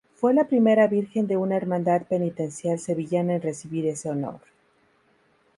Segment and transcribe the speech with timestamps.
[0.15, 4.39] Fue la primera Virgen de una hermandad penitencial sevillana en recibir ese honor.